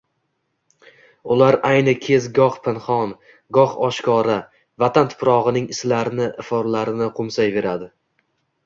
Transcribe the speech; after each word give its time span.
Ular 1.35 1.57
ayni 1.69 1.93
kez 2.05 2.25
goh 2.39 2.57
pinhon, 2.69 3.13
goh 3.59 3.77
oshkora 3.89 4.41
Vatan 4.87 5.13
tuprogʻining 5.15 5.71
islarini, 5.77 6.31
iforlarini 6.47 7.15
qoʻmsayveradi. 7.21 7.95